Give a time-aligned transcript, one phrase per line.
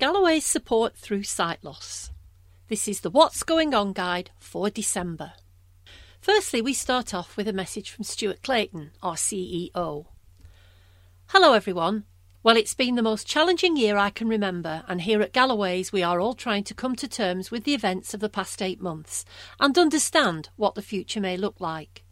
[0.00, 2.10] Galloway's support through sight loss.
[2.68, 5.34] This is the What's Going On guide for December.
[6.20, 10.06] Firstly, we start off with a message from Stuart Clayton, our CEO.
[11.28, 12.04] Hello, everyone.
[12.42, 16.02] Well, it's been the most challenging year I can remember, and here at Galloway's we
[16.02, 19.24] are all trying to come to terms with the events of the past eight months
[19.60, 22.02] and understand what the future may look like.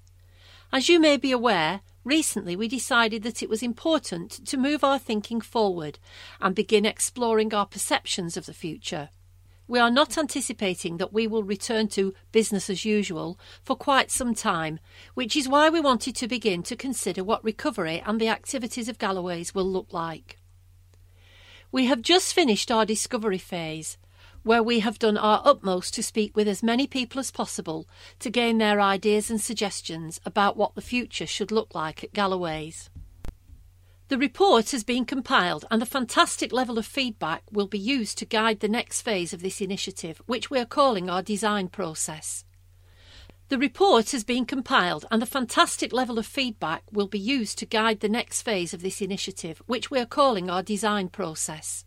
[0.72, 4.98] As you may be aware, recently we decided that it was important to move our
[4.98, 5.98] thinking forward
[6.40, 9.10] and begin exploring our perceptions of the future.
[9.68, 14.34] We are not anticipating that we will return to business as usual for quite some
[14.34, 14.80] time,
[15.14, 18.98] which is why we wanted to begin to consider what recovery and the activities of
[18.98, 20.38] Galloway's will look like.
[21.70, 23.96] We have just finished our discovery phase,
[24.42, 27.88] where we have done our utmost to speak with as many people as possible
[28.18, 32.90] to gain their ideas and suggestions about what the future should look like at Galloway's.
[34.08, 38.26] The report has been compiled and the fantastic level of feedback will be used to
[38.26, 42.44] guide the next phase of this initiative, which we are calling our design process.
[43.48, 47.66] The report has been compiled and the fantastic level of feedback will be used to
[47.66, 51.84] guide the next phase of this initiative, which we are calling our design process.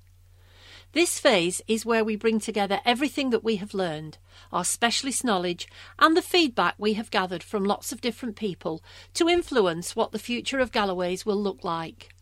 [0.96, 4.18] This phase is where we bring together everything that we have learned,
[4.54, 5.68] our specialist knowledge,
[6.00, 8.82] and the feedback we have gathered from lots of different people
[9.16, 12.16] to influence what the future of Galloway's will look like.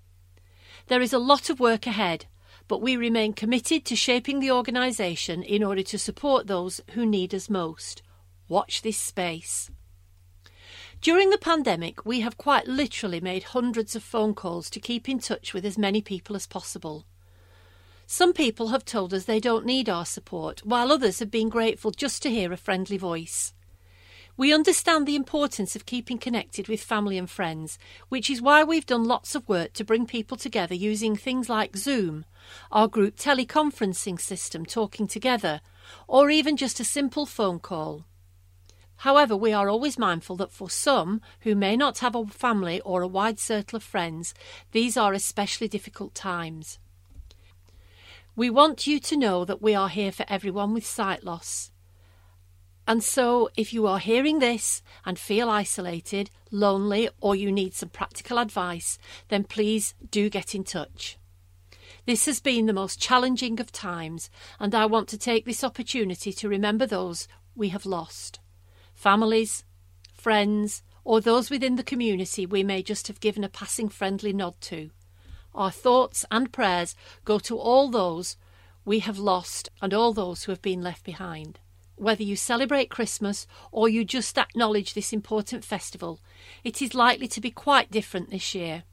[0.88, 2.26] There is a lot of work ahead,
[2.68, 7.36] but we remain committed to shaping the organisation in order to support those who need
[7.36, 8.02] us most.
[8.48, 9.70] Watch this space.
[11.00, 15.20] During the pandemic, we have quite literally made hundreds of phone calls to keep in
[15.20, 17.06] touch with as many people as possible.
[18.06, 21.92] Some people have told us they don't need our support, while others have been grateful
[21.92, 23.54] just to hear a friendly voice.
[24.36, 27.78] We understand the importance of keeping connected with family and friends,
[28.10, 31.78] which is why we've done lots of work to bring people together using things like
[31.78, 32.26] Zoom,
[32.72, 35.62] our group teleconferencing system talking together,
[36.08, 38.06] or even just a simple phone call.
[38.98, 43.02] However, we are always mindful that for some who may not have a family or
[43.02, 44.34] a wide circle of friends,
[44.72, 46.80] these are especially difficult times.
[48.36, 51.72] We want you to know that we are here for everyone with sight loss.
[52.88, 57.90] And so, if you are hearing this and feel isolated, lonely, or you need some
[57.90, 58.98] practical advice,
[59.30, 61.18] then please do get in touch.
[62.06, 64.30] This has been the most challenging of times,
[64.60, 68.40] and I want to take this opportunity to remember those we have lost
[68.96, 69.64] families,
[70.14, 74.60] friends, or those within the community we may just have given a passing friendly nod
[74.62, 74.90] to.
[75.56, 78.38] Our thoughts and prayers go to all those
[78.86, 81.60] we have lost and all those who have been left behind
[81.96, 86.20] whether you celebrate Christmas or you just acknowledge this important festival,
[86.64, 88.84] it is likely to be quite different this year.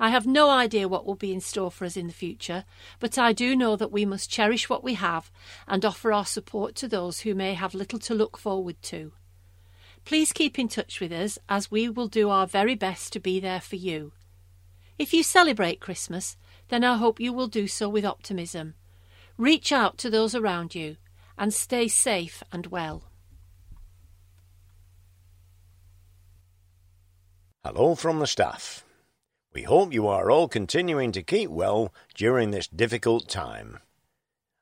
[0.00, 2.64] I have no idea what will be in store for us in the future,
[3.00, 5.30] but I do know that we must cherish what we have
[5.66, 9.12] and offer our support to those who may have little to look forward to.
[10.04, 13.40] Please keep in touch with us as we will do our very best to be
[13.40, 14.12] there for you.
[14.98, 16.36] If you celebrate Christmas,
[16.68, 18.74] then I hope you will do so with optimism.
[19.36, 20.96] Reach out to those around you
[21.38, 23.04] and stay safe and well.
[27.64, 28.84] Hello from the staff.
[29.54, 33.78] We hope you are all continuing to keep well during this difficult time.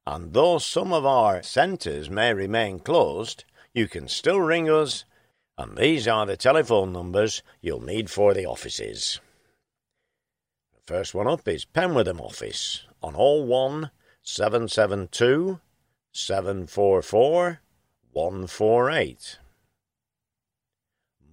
[0.06, 5.04] And though some of our centres may remain closed, you can still ring us,
[5.56, 9.19] and these are the telephone numbers you'll need for the offices.
[10.86, 13.91] First one up is Penwortham office on all one
[14.22, 15.58] seven seven two
[16.12, 17.60] seven four four
[18.12, 19.41] one four eight.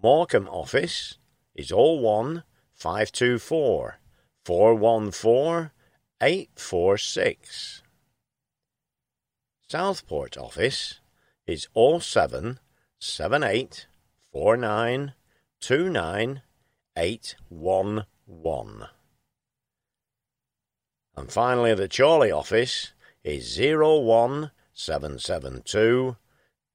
[0.01, 1.19] Morecambe office
[1.53, 2.43] is all one
[2.73, 3.99] five two four
[4.43, 5.71] four one four
[6.19, 7.83] eight four six.
[9.69, 10.99] Southport office
[11.45, 12.59] is all seven
[12.97, 13.85] seven eight
[14.31, 15.13] four nine
[15.59, 16.41] two nine
[16.97, 18.87] eight one one.
[21.15, 22.91] And finally, the Chorley office
[23.23, 26.17] is zero one seven seven two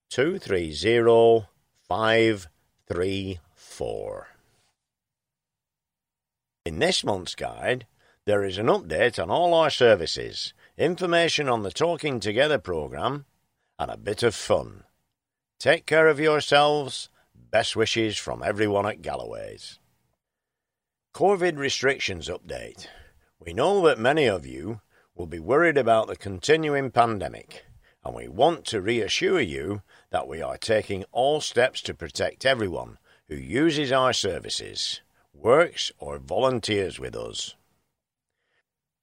[0.08, 1.49] two three zero
[1.88, 2.49] five
[2.87, 4.29] three four.
[6.64, 7.87] In this month's guide,
[8.26, 13.25] there is an update on all our services, information on the Talking Together programme,
[13.79, 14.84] and a bit of fun.
[15.58, 17.08] Take care of yourselves.
[17.50, 19.79] Best wishes from everyone at Galloway's.
[21.14, 22.87] COVID restrictions update.
[23.40, 24.81] We know that many of you
[25.14, 27.64] will be worried about the continuing pandemic
[28.05, 32.99] and we want to reassure you that we are taking all steps to protect everyone
[33.26, 35.02] who uses our services,
[35.35, 37.55] works, or volunteers with us.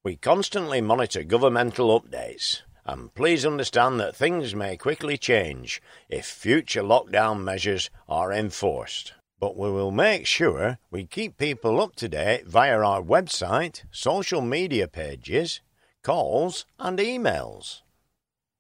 [0.04, 6.84] We constantly monitor governmental updates, and please understand that things may quickly change if future
[6.84, 9.14] lockdown measures are enforced.
[9.40, 14.42] But we will make sure we keep people up to date via our website, social
[14.42, 15.62] media pages,
[16.04, 17.82] calls, and emails.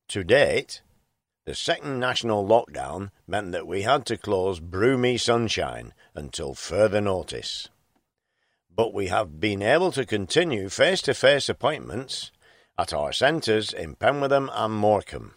[0.09, 0.81] To date,
[1.45, 7.69] the second national lockdown meant that we had to close Broomy Sunshine until further notice.
[8.75, 12.31] But we have been able to continue face to face appointments
[12.77, 15.35] at our centres in Penwortham and Morecambe.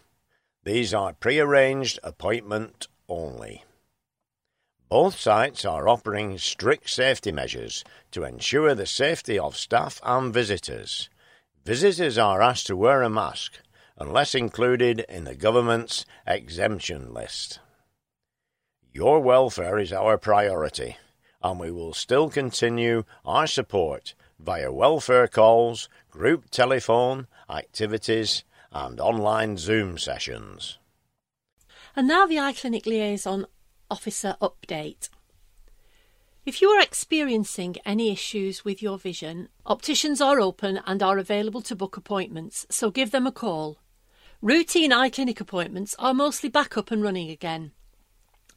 [0.63, 3.63] These are pre arranged appointment only.
[4.89, 11.11] Both sites are offering strict safety measures to ensure the safety of staff and visitors.
[11.63, 13.59] Visitors are asked to wear a mask
[13.99, 17.59] unless included in the government's exemption list.
[18.91, 20.97] Your welfare is our priority,
[21.43, 29.57] and we will still continue our support via welfare calls, group telephone, activities, and online
[29.57, 30.79] Zoom sessions.
[31.95, 33.45] And now the Eye Clinic Liaison
[33.89, 35.09] Officer update.
[36.45, 41.61] If you are experiencing any issues with your vision, opticians are open and are available
[41.63, 43.77] to book appointments, so give them a call.
[44.41, 47.71] Routine eye clinic appointments are mostly back up and running again.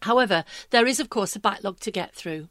[0.02, 2.48] However, there is of course a backlog to get through.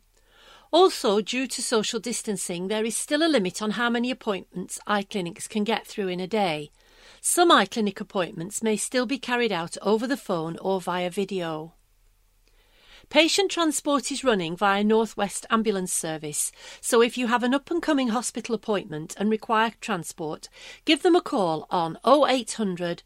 [0.71, 5.03] Also, due to social distancing, there is still a limit on how many appointments eye
[5.03, 6.71] clinics can get through in a day.
[7.19, 11.73] Some eye clinic appointments may still be carried out over the phone or via video.
[13.11, 16.49] Patient transport is running via Northwest Ambulance Service,
[16.79, 20.47] so if you have an up and coming hospital appointment and require transport,
[20.85, 23.03] give them a call on 0800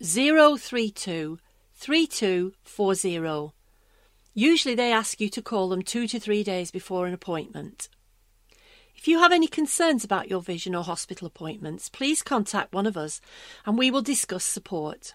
[0.00, 1.40] 032
[1.74, 3.52] 3240.
[4.32, 7.88] Usually they ask you to call them two to three days before an appointment.
[8.94, 12.96] If you have any concerns about your vision or hospital appointments, please contact one of
[12.96, 13.20] us
[13.66, 15.14] and we will discuss support.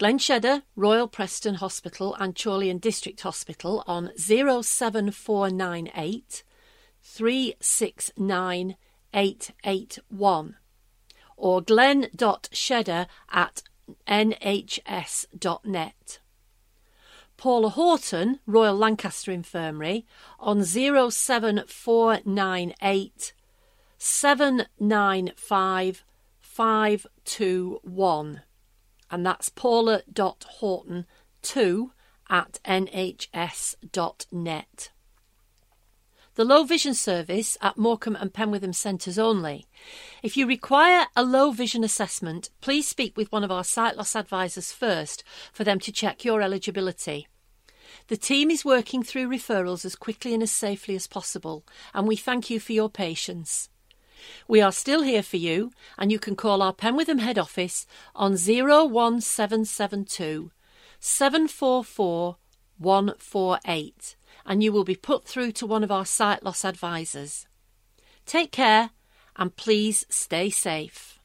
[0.00, 6.42] Glen Shedder, Royal Preston Hospital and Chorley and District Hospital on 07498
[7.02, 8.76] 369
[9.12, 10.56] 881
[11.36, 13.62] or glen.shedder at
[14.08, 16.20] nhs.net.
[17.36, 20.06] Paula Horton, Royal Lancaster Infirmary
[20.38, 23.34] on 07498
[23.98, 26.04] 795
[26.40, 28.42] 521
[29.10, 31.90] and that's paula.horton2
[32.28, 34.90] at nhs.net.
[36.36, 39.66] The low vision service at Morecambe and Penwortham centres only.
[40.22, 44.14] If you require a low vision assessment, please speak with one of our sight loss
[44.14, 47.26] advisors first for them to check your eligibility.
[48.06, 52.16] The team is working through referrals as quickly and as safely as possible, and we
[52.16, 53.69] thank you for your patience.
[54.48, 58.32] We are still here for you, and you can call our Penwortham head office on
[58.32, 60.50] 01772
[61.00, 62.36] 744
[62.78, 67.46] 148 and you will be put through to one of our sight loss advisors.
[68.26, 68.90] Take care
[69.36, 71.18] and please stay safe.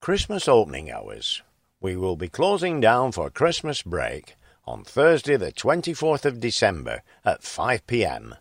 [0.00, 1.42] Christmas opening hours.
[1.80, 4.36] We will be closing down for Christmas break
[4.66, 8.34] on Thursday, the 24th of December at 5 pm.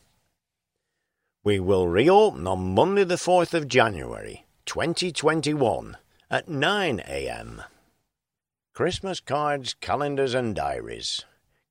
[1.45, 5.97] We will reopen on Monday, the 4th of January 2021
[6.31, 7.61] at 9 am.
[8.71, 11.25] Christmas cards, calendars, and diaries.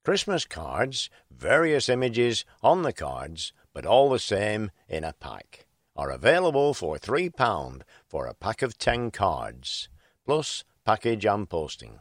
[0.04, 5.64] Christmas cards, various images on the cards, but all the same in a pack,
[5.96, 9.88] are available for £3 for a pack of 10 cards,
[10.26, 11.96] plus package and posting.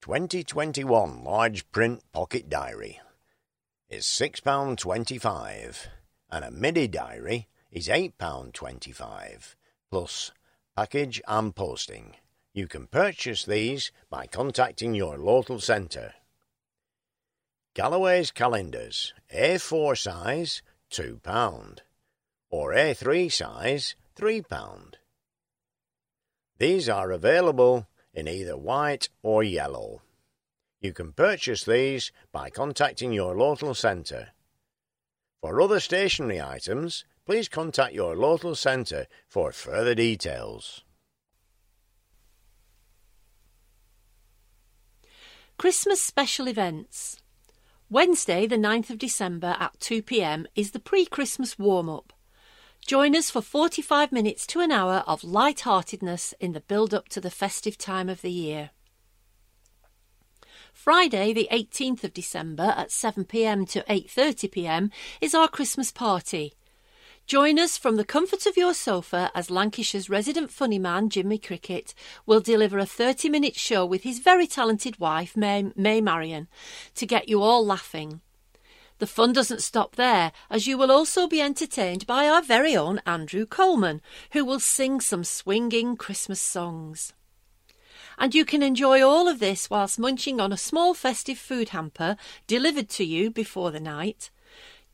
[0.01, 2.99] 2021 large print pocket diary
[3.89, 5.87] is £6.25
[6.29, 9.55] and a midi diary is £8.25
[9.89, 10.31] plus
[10.75, 12.15] package and posting.
[12.53, 16.13] You can purchase these by contacting your local centre.
[17.75, 20.61] Galloway's calendars, A4 size,
[20.91, 21.79] £2,
[22.51, 24.93] or A3 size, £3.
[26.59, 30.03] These are available in either white or yellow.
[30.81, 34.33] You can purchase these by contacting your local centre.
[35.41, 40.83] For other stationery items, please contact your local centre for further details.
[45.57, 47.22] Christmas special events.
[47.93, 52.11] Wednesday, the 9th of December at 2 pm is the pre Christmas warm up.
[52.83, 57.29] Join us for 45 minutes to an hour of light-heartedness in the build-up to the
[57.29, 58.71] festive time of the year.
[60.73, 64.89] Friday, the 18th of December at 7pm to 8.30pm
[65.21, 66.55] is our Christmas party.
[67.25, 71.93] Join us from the comfort of your sofa as Lancashire's resident funny man, Jimmy Cricket,
[72.25, 76.49] will deliver a 30 minute show with his very talented wife, May, May Marion,
[76.95, 78.19] to get you all laughing.
[78.99, 83.01] The fun doesn't stop there, as you will also be entertained by our very own
[83.05, 84.01] Andrew Coleman,
[84.33, 87.13] who will sing some swinging Christmas songs.
[88.17, 92.17] And you can enjoy all of this whilst munching on a small festive food hamper
[92.47, 94.29] delivered to you before the night.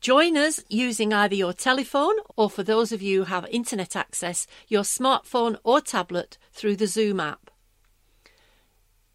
[0.00, 4.46] Join us using either your telephone or, for those of you who have internet access,
[4.66, 7.50] your smartphone or tablet through the Zoom app.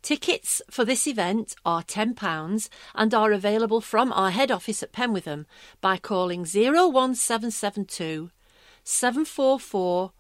[0.04, 5.48] Tickets for this event are £10 and are available from our head office at Penwortham
[5.82, 8.30] by calling 01772
[8.84, 10.12] 744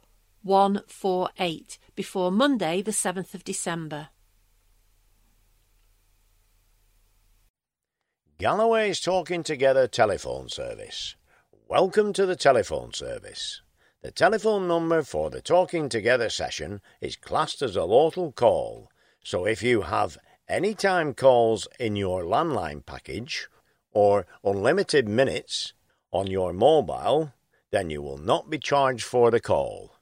[0.41, 4.07] 148 before Monday, the 7th of December.
[8.37, 11.15] Galloway's Talking Together telephone service.
[11.69, 13.61] Welcome to the telephone service.
[14.01, 18.91] The telephone number for the Talking Together session is classed as a local call,
[19.23, 20.17] so if you have
[20.49, 23.47] any time calls in your landline package
[23.93, 25.71] or unlimited minutes
[26.11, 27.31] on your mobile,
[27.71, 29.95] then you will not be charged for the call.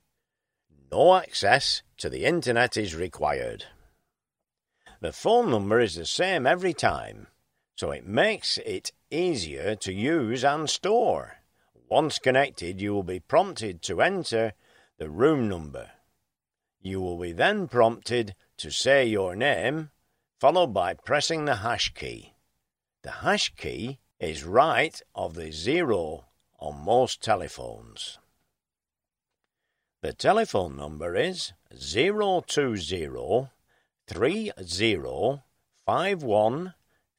[0.92, 3.66] No access to the internet is required.
[5.02, 7.28] The phone number is the same every time,
[7.84, 11.40] so it makes it easier to use and store.
[11.90, 14.54] Once connected, you will be prompted to enter
[15.00, 15.92] the room number.
[16.80, 19.92] You will be then prompted to say your name,
[20.40, 22.36] followed by pressing the hash key.
[23.02, 26.28] The hash key is right of the zero
[26.60, 28.18] on most telephones.
[30.02, 33.50] The telephone number is 020
[34.08, 34.52] 30
[35.86, 36.74] 51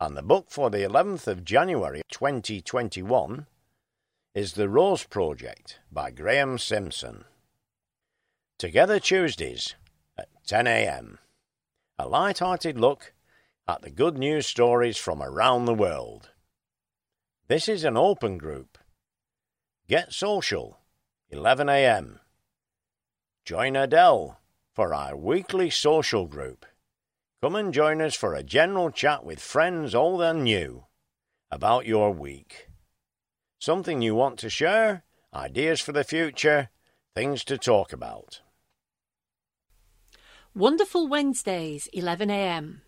[0.01, 3.47] And the book for the 11th of January 2021
[4.33, 7.25] is The Rosie Project by Graeme Simsion.
[8.61, 9.75] Together Tuesdays
[10.17, 11.19] at 10 a.m.
[11.99, 13.13] A light-hearted look
[13.67, 16.31] at the good news stories from around the world.
[17.49, 18.79] This is an open group.
[19.89, 20.79] Get social,
[21.31, 22.21] 11 a.m.
[23.45, 24.39] Join Adele
[24.73, 26.65] for our weekly social group.
[27.41, 30.85] Come and join us for a general chat with friends old and new
[31.51, 32.69] about your week.
[33.59, 36.71] Something you want to share, ideas for the future,
[37.15, 38.41] things to talk about.
[40.55, 42.81] Wonderful Wednesdays, 11am.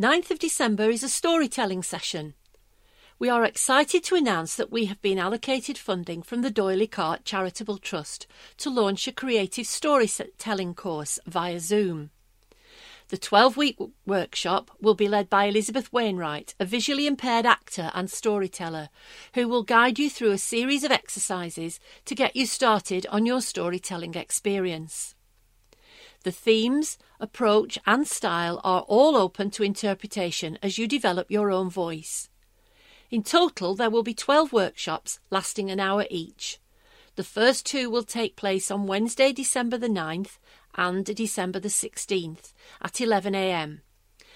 [0.00, 2.34] 9th of December is a storytelling session
[3.20, 7.24] we are excited to announce that we have been allocated funding from the D'Oyly Carte
[7.24, 12.10] Charitable Trust to launch a creative storytelling course via Zoom.
[13.08, 18.10] The 12 week workshop will be led by Elizabeth Wainwright, a visually impaired actor and
[18.10, 18.90] storyteller,
[19.32, 23.40] who will guide you through a series of exercises to get you started on your
[23.40, 25.14] storytelling experience.
[26.24, 31.70] The themes, approach, and style are all open to interpretation as you develop your own
[31.70, 32.28] voice.
[33.10, 36.58] In total, there will be 12 workshops lasting an hour each.
[37.16, 40.36] The first two will take place on Wednesday, December the 9th
[40.78, 43.80] and December the 16th at 11am,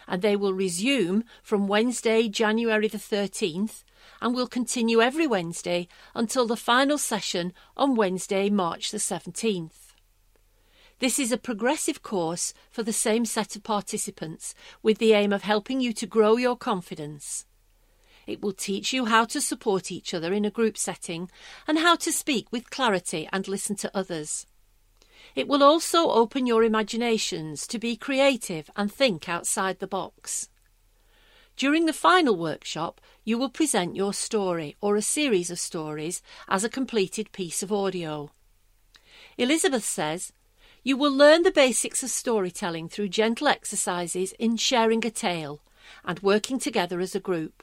[0.09, 3.85] and they will resume from Wednesday, January the 13th
[4.21, 9.95] and will continue every Wednesday until the final session on Wednesday, March the 17th.
[10.99, 15.43] This is a progressive course for the same set of participants with the aim of
[15.43, 17.47] helping you to grow your confidence.
[18.27, 21.31] It will teach you how to support each other in a group setting
[21.67, 24.47] and how to speak with clarity and listen to others.
[25.35, 30.49] It will also open your imaginations to be creative and think outside the box.
[31.57, 36.65] During the final workshop, you will present your story or a series of stories as
[36.65, 38.31] a completed piece of audio.
[39.39, 40.33] Elizabeth says,
[40.83, 45.62] You will learn the basics of storytelling through gentle exercises in sharing a tale
[46.05, 47.62] and working together as a group.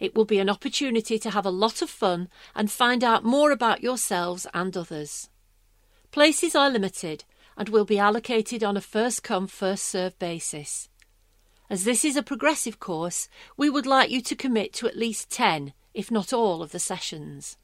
[0.00, 3.50] It will be an opportunity to have a lot of fun and find out more
[3.50, 5.28] about yourselves and others.
[6.14, 7.24] Places are limited
[7.56, 10.88] and will be allocated on a first come, first served basis.
[11.68, 15.28] As this is a progressive course, we would like you to commit to at least
[15.30, 17.56] 10, if not all, of the sessions.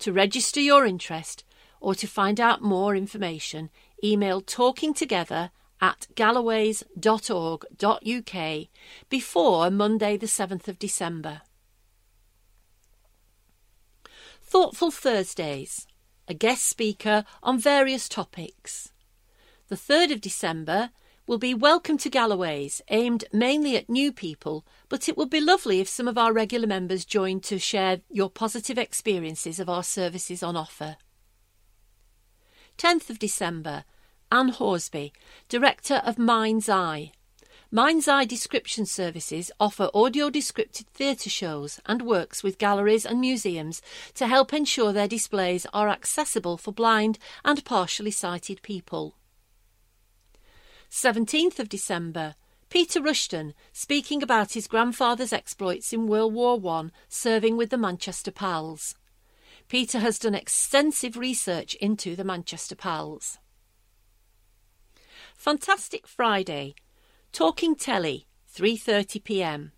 [0.00, 1.44] To register your interest
[1.80, 3.70] or to find out more information,
[4.02, 5.50] email talkingtogether
[5.80, 8.68] at galloways.org.uk
[9.08, 11.42] before Monday the 7th of December.
[14.42, 15.86] Thoughtful Thursdays,
[16.28, 18.92] a guest speaker on various topics.
[19.68, 20.90] The 3rd of December
[21.26, 25.80] will be Welcome to Galloways, aimed mainly at new people, but it would be lovely
[25.80, 30.42] if some of our regular members joined to share your positive experiences of our services
[30.42, 30.96] on offer.
[32.78, 33.84] 10th of December,
[34.30, 35.12] Anne Hornsby,
[35.48, 37.12] Director of Mind's Eye.
[37.72, 43.82] Mind's Eye Description Services offer audio descripted theatre shows and works with galleries and museums
[44.14, 49.16] to help ensure their displays are accessible for blind and partially sighted people.
[50.88, 52.36] 17th of December,
[52.70, 58.30] Peter Rushton speaking about his grandfather's exploits in World War I serving with the Manchester
[58.30, 58.94] Pals.
[59.68, 63.38] Peter has done extensive research into the Manchester Pals.
[65.34, 66.76] Fantastic Friday,
[67.32, 69.72] Talking Telly, 3:30 p.m.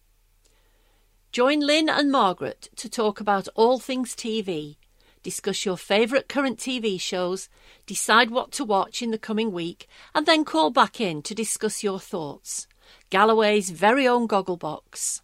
[1.33, 4.77] Join Lynn and Margaret to talk about all things TV,
[5.23, 7.49] discuss your favourite current TV shows,
[7.87, 11.83] decide what to watch in the coming week, and then call back in to discuss
[11.83, 12.67] your thoughts.
[13.11, 15.21] Galloway's very own Gogglebox.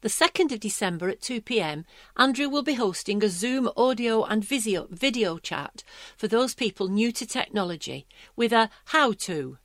[0.00, 1.84] The 2nd of December at 2 pm,
[2.16, 5.82] Andrew will be hosting a Zoom audio and video, video chat
[6.16, 8.06] for those people new to technology
[8.36, 9.58] with a how to.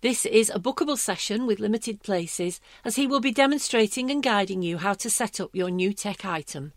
[0.00, 4.62] This is a bookable session with limited places as he will be demonstrating and guiding
[4.62, 6.72] you how to set up your new tech item.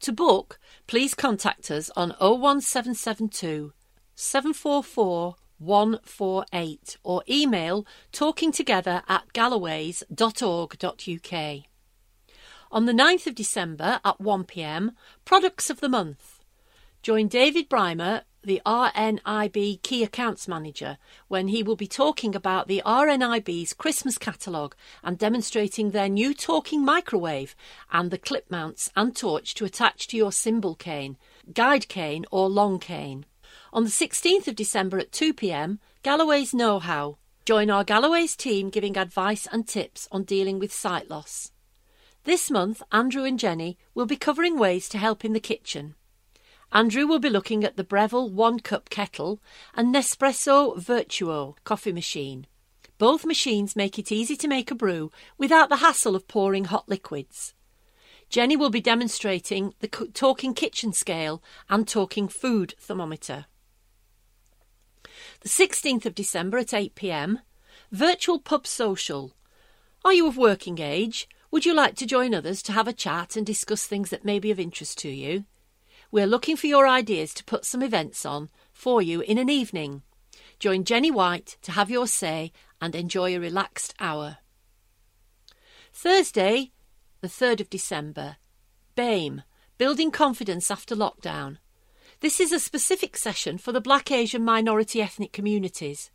[0.00, 3.72] To book, please contact us on 01772
[4.14, 11.64] 744 148 or email talkingtogether at galloways.org.uk.
[12.70, 14.90] On the 9th of December at 1pm,
[15.24, 16.44] Products of the Month.
[17.02, 22.82] Join David Brymer the RNIB Key Accounts Manager when he will be talking about the
[22.86, 27.56] RNIB's Christmas catalogue and demonstrating their new talking microwave
[27.92, 31.16] and the clip mounts and torch to attach to your symbol cane,
[31.52, 33.26] guide cane, or long cane.
[33.72, 37.18] On the 16th of December at 2 pm, Galloway's Know How.
[37.44, 41.50] Join our Galloway's team giving advice and tips on dealing with sight loss.
[42.24, 45.94] This month, Andrew and Jenny will be covering ways to help in the kitchen.
[46.72, 49.40] Andrew will be looking at the Breville one cup kettle
[49.74, 52.46] and Nespresso Virtuo coffee machine.
[52.98, 56.88] Both machines make it easy to make a brew without the hassle of pouring hot
[56.88, 57.54] liquids.
[58.28, 63.46] Jenny will be demonstrating the Talking Kitchen scale and Talking Food thermometer.
[65.40, 67.38] The 16th of December at 8pm,
[67.90, 69.32] Virtual Pub Social.
[70.04, 71.28] Are you of working age?
[71.50, 74.38] Would you like to join others to have a chat and discuss things that may
[74.38, 75.44] be of interest to you?
[76.10, 80.02] We're looking for your ideas to put some events on for you in an evening.
[80.58, 84.38] Join Jenny White to have your say and enjoy a relaxed hour.
[85.92, 86.72] Thursday,
[87.20, 88.36] the 3rd of December.
[88.96, 89.42] BAME,
[89.76, 91.58] Building Confidence After Lockdown.
[92.20, 96.10] This is a specific session for the Black Asian minority ethnic communities.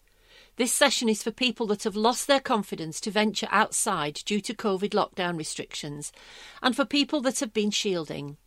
[0.56, 4.56] This session is for people that have lost their confidence to venture outside due to
[4.56, 6.12] COVID lockdown restrictions,
[6.64, 8.38] and for people that have been shielding.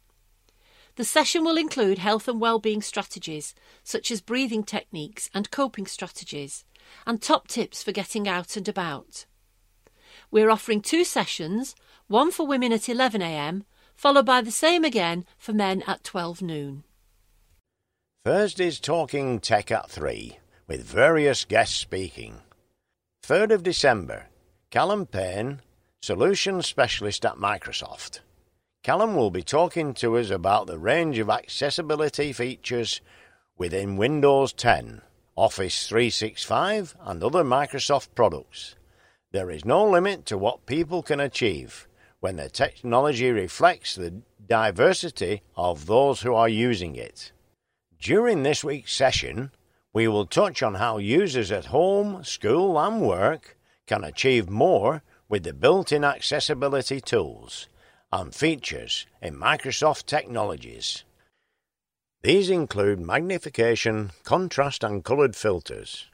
[0.96, 3.54] The session will include health and well-being strategies,
[3.84, 6.64] such as breathing techniques and coping strategies,
[7.06, 9.26] and top tips for getting out and about.
[10.30, 11.74] We're offering two sessions,
[12.08, 16.84] one for women at 11am, followed by the same again for men at 12 noon.
[18.24, 22.40] Thursday's Talking Tech at 3, with various guests speaking.
[23.22, 24.26] 3rd of December,
[24.70, 25.60] Callum Payne,
[26.00, 28.20] Solution Specialist at Microsoft.
[28.86, 33.00] Callum will be talking to us about the range of accessibility features
[33.58, 35.02] within Windows 10,
[35.34, 38.76] Office 365, and other Microsoft products.
[39.32, 41.88] There is no limit to what people can achieve
[42.20, 47.32] when the technology reflects the diversity of those who are using it.
[48.00, 49.50] During this week's session,
[49.92, 55.42] we will touch on how users at home, school, and work can achieve more with
[55.42, 57.66] the built in accessibility tools
[58.12, 61.04] and features in Microsoft technologies.
[62.22, 66.06] These include magnification, contrast and coloured filters,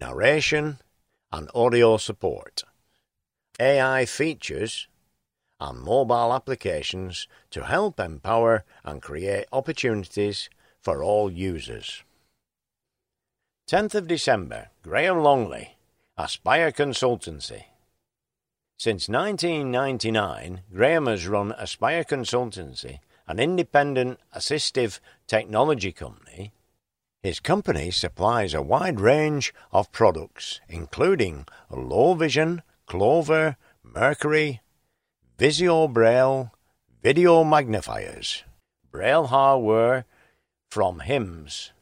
[0.00, 0.78] narration,
[1.32, 2.64] and audio support,
[3.60, 4.88] AI features,
[5.60, 12.02] and mobile applications to help empower and create opportunities for all users.
[13.68, 15.76] 10th of December, Graham Longley,
[16.16, 17.64] Aspire Consultancy.
[18.78, 26.52] Since 1999, Graham has run Aspire Consultancy, an independent assistive technology company.
[27.22, 34.60] His company supplies a wide range of products, including low vision, Clover, Mercury,
[35.38, 36.52] Visio Braille,
[37.02, 38.44] video magnifiers,
[38.90, 40.04] Braille hardware,
[40.68, 41.72] from HIMS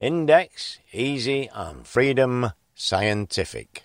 [0.00, 3.84] Index, Easy, and Freedom Scientific,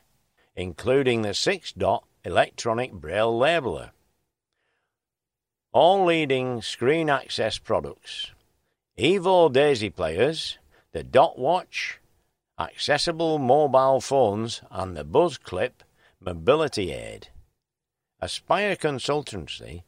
[0.56, 3.92] including the 6 dot electronic braille labeler.
[5.72, 8.32] All leading screen access products.
[8.98, 10.58] Evo Daisy players,
[10.92, 12.00] the Dot Watch,
[12.60, 15.84] accessible mobile phones, and the Buzz Clip
[16.20, 17.30] mobility aid.
[18.20, 19.84] Aspire Consultancy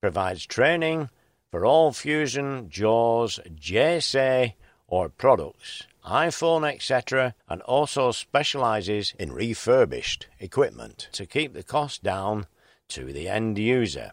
[0.00, 1.10] provides training
[1.50, 4.54] for all Fusion, JAWS, JSA,
[4.86, 12.46] or products, iPhone, etc., and also specializes in refurbished equipment to keep the cost down
[12.88, 14.12] to the end user.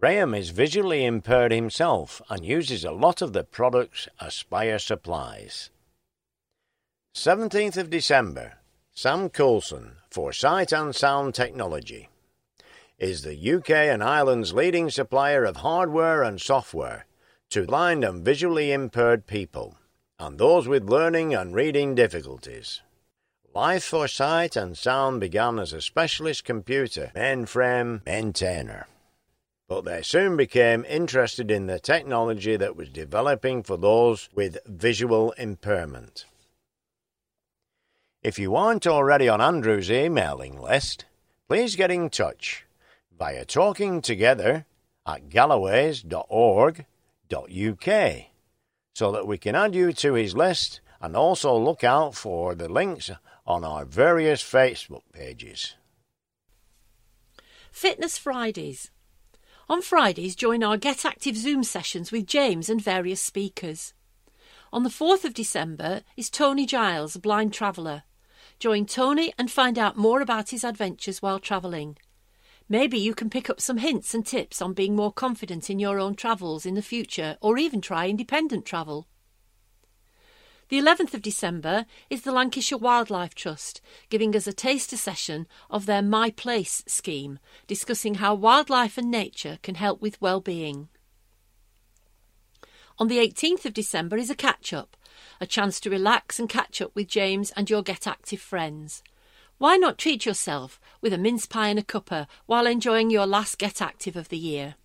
[0.00, 5.70] Graham is visually impaired himself and uses a lot of the products Aspire supplies.
[7.14, 8.58] 17th of December,
[8.92, 12.08] Sam Coulson for Sight and Sound Technology
[12.98, 17.06] is the UK and Ireland's leading supplier of hardware and software
[17.50, 19.76] to blind and visually impaired people
[20.18, 22.82] and those with learning and reading difficulties.
[23.54, 28.86] Life for Sight and Sound began as a specialist computer mainframe maintainer,
[29.68, 35.32] but they soon became interested in the technology that was developing for those with visual
[35.32, 36.24] impairment.
[38.22, 41.04] If you aren't already on Andrew's emailing list,
[41.48, 42.66] please get in touch
[43.16, 44.66] via talking together
[45.06, 48.28] at galloways.org.uk
[48.98, 52.68] so that we can add you to his list and also look out for the
[52.68, 53.12] links
[53.46, 55.76] on our various Facebook pages.
[57.70, 58.90] Fitness Fridays.
[59.68, 63.94] On Fridays, join our Get Active Zoom sessions with James and various speakers.
[64.72, 68.02] On the 4th of December is Tony Giles, a blind traveller.
[68.58, 71.98] Join Tony and find out more about his adventures while travelling.
[72.70, 75.98] Maybe you can pick up some hints and tips on being more confident in your
[75.98, 79.06] own travels in the future, or even try independent travel.
[80.68, 85.86] The 11th of December is the Lancashire Wildlife Trust giving us a taster session of
[85.86, 90.90] their My Place scheme, discussing how wildlife and nature can help with well-being.
[92.98, 94.94] On the 18th of December is a catch up,
[95.40, 99.02] a chance to relax and catch up with James and your Get Active friends.
[99.58, 103.58] Why not treat yourself with a mince pie and a cuppa while enjoying your last
[103.58, 104.76] Get Active of the year?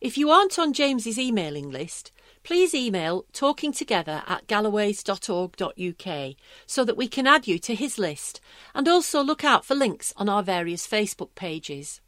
[0.00, 7.08] If you aren't on James's emailing list, please email talkingtogether at galloways.org.uk so that we
[7.08, 8.40] can add you to his list
[8.74, 12.00] and also look out for links on our various Facebook pages.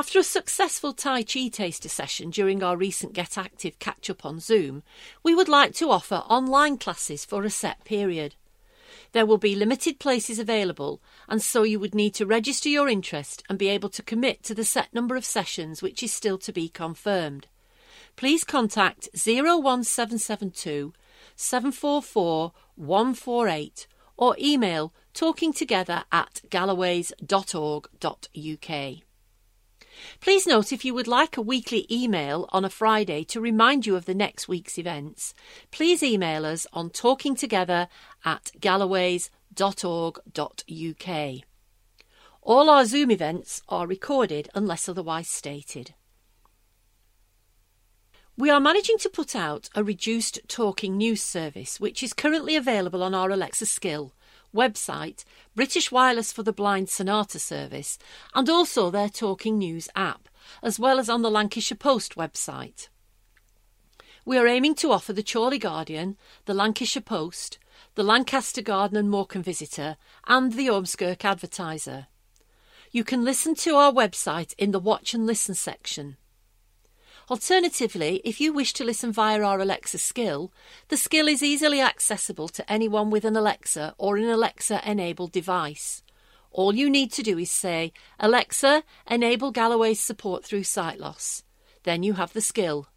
[0.00, 4.40] After a successful Tai Chi taster session during our recent Get Active catch up on
[4.40, 4.82] Zoom,
[5.22, 8.34] we would like to offer online classes for a set period.
[9.12, 13.42] There will be limited places available, and so you would need to register your interest
[13.50, 16.50] and be able to commit to the set number of sessions which is still to
[16.50, 17.46] be confirmed
[18.16, 20.94] please contact 01772
[21.36, 23.86] 744 148
[24.16, 29.09] or email talkingtogether at galloways.org.uk.
[30.20, 33.96] Please note if you would like a weekly email on a Friday to remind you
[33.96, 35.34] of the next week's events,
[35.70, 37.88] please email us on talkingtogether
[38.24, 41.44] at galloways.org.uk.
[42.42, 45.94] All our Zoom events are recorded unless otherwise stated.
[48.36, 53.02] We are managing to put out a reduced talking news service, which is currently available
[53.02, 54.14] on our Alexa Skill
[54.54, 57.98] website, British Wireless for the Blind Sonata service,
[58.34, 60.28] and also their Talking News app,
[60.62, 62.88] as well as on the Lancashire Post website.
[64.24, 67.58] We are aiming to offer the Chorley Guardian, the Lancashire Post,
[67.94, 72.06] the Lancaster Guardian and Morecambe Visitor, and the Ormskirk Advertiser.
[72.92, 76.16] You can listen to our website in the Watch and Listen section.
[77.30, 80.52] Alternatively, if you wish to listen via our Alexa skill,
[80.88, 86.02] the skill is easily accessible to anyone with an Alexa or an Alexa enabled device.
[86.50, 91.44] All you need to do is say, Alexa, enable Galloway's support through sight loss.
[91.84, 92.88] Then you have the skill.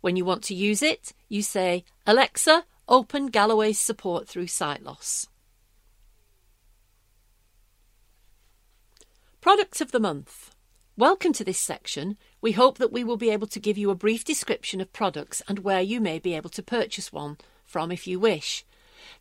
[0.00, 5.28] When you want to use it, you say, Alexa, open Galloway's support through sight loss.
[9.42, 10.54] Product of the month.
[10.96, 12.16] Welcome to this section.
[12.40, 15.42] We hope that we will be able to give you a brief description of products
[15.48, 18.64] and where you may be able to purchase one from if you wish.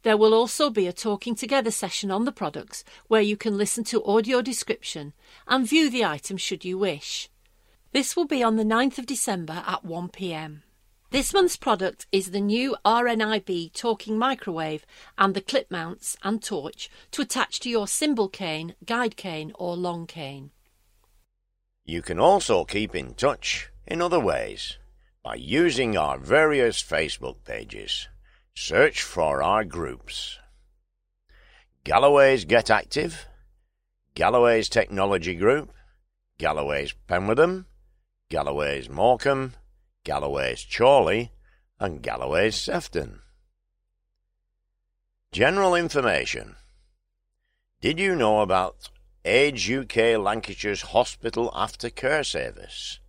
[0.04, 3.84] There will also be a talking together session on the products where you can listen
[3.86, 5.14] to audio description
[5.48, 7.30] and view the items should you wish.
[7.92, 10.62] This will be on the 9th of December at 1pm.
[11.10, 14.86] This month's product is the new RNIB talking microwave
[15.18, 19.76] and the clip mounts and torch to attach to your symbol cane, guide cane or
[19.76, 20.52] long cane.
[21.90, 24.78] You can also keep in touch in other ways
[25.24, 28.10] by using our various Facebook pages.
[28.54, 30.38] Search for our groups.
[31.86, 33.26] Galloway's Get Active,
[34.16, 35.72] Galloway's Technology Group,
[36.38, 37.68] Galloway's Penwortham,
[38.28, 39.54] Galloway's Morecambe,
[40.04, 41.32] Galloway's Chorley,
[41.80, 43.22] and Galloway's Sefton.
[45.32, 46.58] General information.
[47.80, 48.90] Did you know about
[49.30, 53.02] Age UK Lancashire's Hospital Aftercare Service.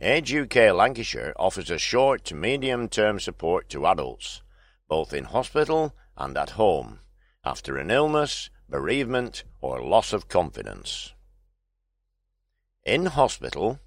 [0.00, 4.42] Age UK Lancashire offers a short to medium term support to adults,
[4.88, 6.98] both in hospital and at home,
[7.44, 11.12] after an illness, bereavement, or loss of confidence.
[12.84, 13.78] In hospital,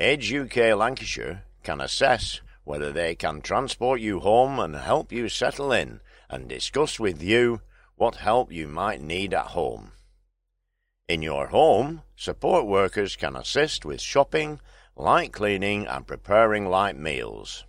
[0.00, 5.70] Age UK Lancashire can assess whether they can transport you home and help you settle
[5.70, 7.60] in and discuss with you
[7.94, 9.92] what help you might need at home.
[11.10, 14.60] In your home, support workers can assist with shopping,
[14.94, 17.64] light cleaning, and preparing light meals,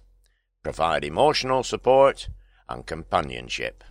[0.62, 2.30] provide emotional support
[2.70, 3.84] and companionship,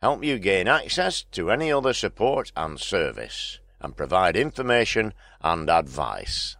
[0.00, 6.56] help you gain access to any other support and service, and provide information and advice.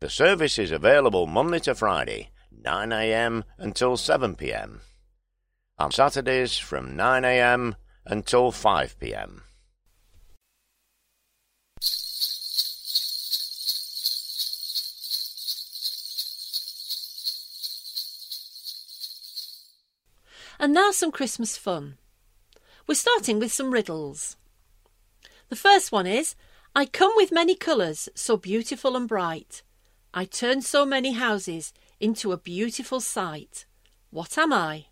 [0.00, 4.80] The service is available Monday to Friday, 9am until 7pm
[5.80, 7.74] on Saturdays from 9 a.m.
[8.04, 9.42] until 5 p.m.
[20.58, 21.96] And now some Christmas fun.
[22.86, 24.36] We're starting with some riddles.
[25.48, 26.34] The first one is
[26.76, 29.62] I come with many colours, so beautiful and bright.
[30.12, 33.64] I turn so many houses into a beautiful sight.
[34.10, 34.89] What am I?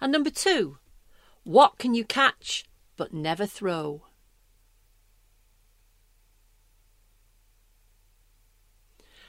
[0.00, 0.78] And number two,
[1.44, 2.64] what can you catch
[2.96, 4.02] but never throw?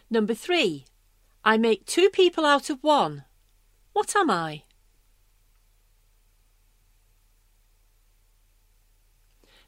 [0.10, 0.86] Number three,
[1.44, 3.26] I make two people out of one.
[3.94, 4.64] What am I?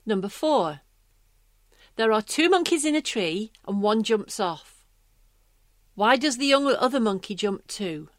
[0.06, 0.82] Number four,
[1.96, 4.86] there are two monkeys in a tree and one jumps off.
[5.96, 8.10] Why does the young other monkey jump too?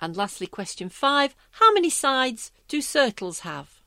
[0.00, 3.80] And lastly, question five How many sides do circles have?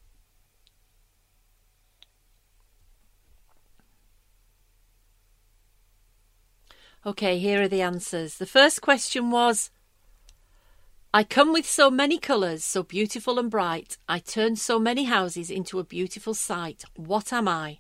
[7.06, 8.38] Okay, here are the answers.
[8.38, 9.72] The first question was
[11.14, 13.98] I come with so many colours, so beautiful and bright.
[14.08, 16.86] I turn so many houses into a beautiful sight.
[16.96, 17.80] What am I?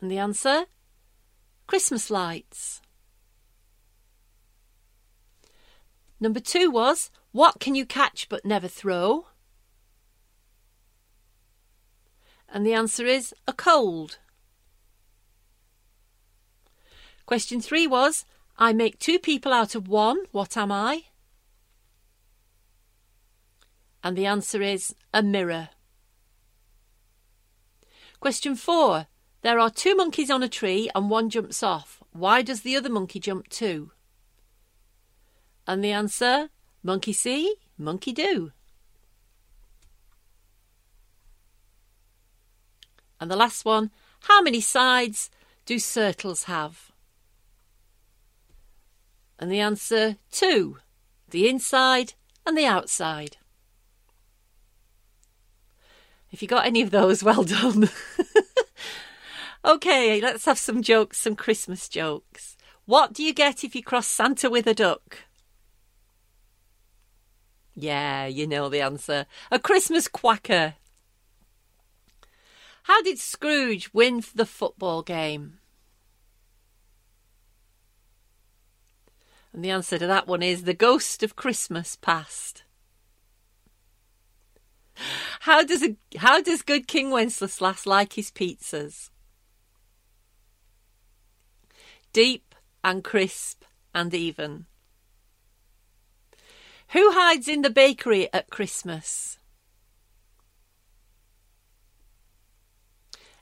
[0.00, 0.64] And the answer?
[1.66, 2.80] Christmas lights.
[6.20, 9.26] Number two was, What can you catch but never throw?
[12.48, 14.18] And the answer is, A cold.
[17.26, 18.24] Question three was,
[18.58, 20.24] I make two people out of one.
[20.32, 21.04] What am I?
[24.02, 25.68] And the answer is, A mirror.
[28.20, 29.06] Question four,
[29.42, 32.02] there are two monkeys on a tree and one jumps off.
[32.10, 33.92] Why does the other monkey jump too?
[35.68, 36.48] And the answer
[36.82, 38.52] monkey see, monkey do.
[43.20, 45.30] And the last one how many sides
[45.66, 46.90] do circles have?
[49.38, 50.78] And the answer two
[51.28, 52.14] the inside
[52.46, 53.36] and the outside.
[56.32, 57.90] If you got any of those, well done.
[59.64, 62.56] okay, let's have some jokes, some Christmas jokes.
[62.86, 65.27] What do you get if you cross Santa with a duck?
[67.80, 69.26] Yeah, you know the answer.
[69.52, 70.74] A Christmas quacker.
[72.82, 75.58] How did Scrooge win the football game?
[79.52, 82.64] And the answer to that one is the ghost of Christmas past.
[85.40, 89.10] How does a, how does good King Wenceslas like his pizzas?
[92.12, 93.62] Deep and crisp
[93.94, 94.66] and even.
[96.92, 99.38] Who hides in the bakery at Christmas?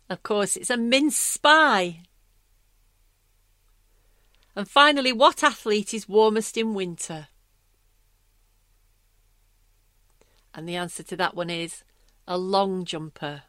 [0.09, 2.03] Of course, it's a mince spy.
[4.55, 7.29] And finally, what athlete is warmest in winter?
[10.55, 11.85] And the answer to that one is
[12.27, 13.43] a long jumper.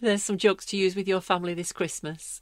[0.00, 2.40] There's some jokes to use with your family this Christmas.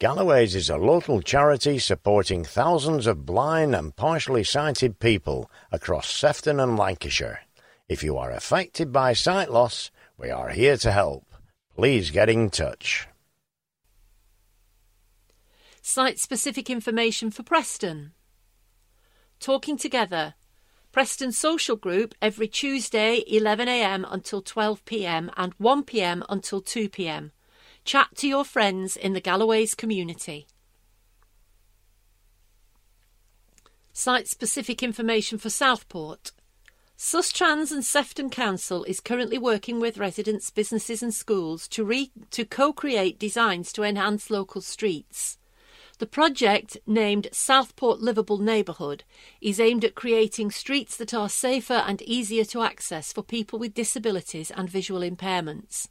[0.00, 6.60] Galloway's is a local charity supporting thousands of blind and partially sighted people across Sefton
[6.60, 7.40] and Lancashire.
[7.88, 11.26] If you are affected by sight loss, we are here to help.
[11.74, 13.08] Please get in touch.
[15.82, 18.12] Site specific information for Preston.
[19.40, 20.34] Talking Together.
[20.92, 27.32] Preston Social Group every Tuesday 11am until 12pm and 1pm until 2pm.
[27.84, 30.46] Chat to your friends in the Galloways community.
[33.92, 36.32] Site specific information for Southport.
[36.96, 42.44] Sustrans and Sefton Council is currently working with residents, businesses, and schools to, re- to
[42.44, 45.38] co create designs to enhance local streets.
[45.98, 49.02] The project, named Southport Livable Neighbourhood,
[49.40, 53.74] is aimed at creating streets that are safer and easier to access for people with
[53.74, 55.88] disabilities and visual impairments.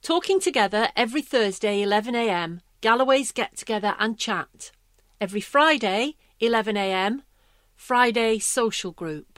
[0.02, 4.70] Talking together every Thursday 11am, Galloway's get together and chat.
[5.20, 7.22] Every Friday 11am,
[7.74, 9.37] Friday social group.